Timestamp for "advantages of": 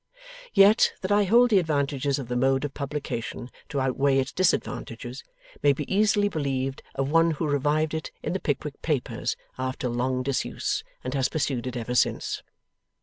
1.59-2.27